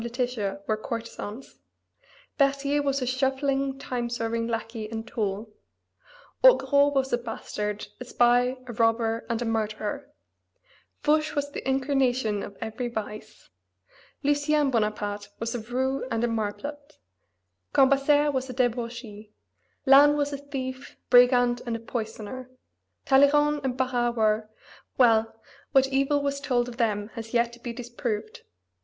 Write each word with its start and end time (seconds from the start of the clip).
Letitia 0.03 0.63
were 0.65 0.77
courtesans; 0.77 1.59
Berthier 2.39 2.81
was 2.81 3.03
a 3.03 3.05
shuffling, 3.05 3.77
time 3.77 4.09
serving 4.09 4.47
lackey 4.47 4.89
and 4.89 5.07
tool; 5.07 5.53
Augereau 6.43 6.87
was 6.87 7.13
a 7.13 7.19
bastard, 7.19 7.87
a 7.99 8.05
spy, 8.05 8.57
a 8.65 8.73
robber, 8.73 9.27
and 9.29 9.43
a 9.43 9.45
murderer; 9.45 10.11
Fouche 11.03 11.35
was 11.35 11.51
the 11.51 11.69
incarnation 11.69 12.41
of 12.41 12.57
every 12.59 12.87
vice; 12.87 13.51
Lucien 14.23 14.71
Bonaparte 14.71 15.29
was 15.37 15.53
a 15.53 15.59
roue 15.59 16.03
and 16.09 16.23
a 16.23 16.27
marplot; 16.27 16.97
Cambaceres 17.71 18.33
was 18.33 18.49
a 18.49 18.53
debauchee; 18.53 19.35
Lannes 19.85 20.15
was 20.17 20.33
a 20.33 20.37
thief, 20.39 20.97
brigand, 21.11 21.61
and 21.67 21.75
a 21.75 21.79
poisoner; 21.79 22.49
Talleyrand 23.05 23.61
and 23.63 23.77
Barras 23.77 24.15
were 24.17 24.49
well, 24.97 25.39
what 25.73 25.89
evil 25.89 26.23
was 26.23 26.41
told 26.41 26.67
of 26.67 26.77
them 26.77 27.09
has 27.09 27.35
yet 27.35 27.53
to 27.53 27.59
be 27.59 27.71
disproved. 27.71 28.41